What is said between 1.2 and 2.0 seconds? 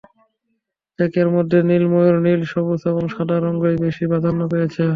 মধ্যে নীল,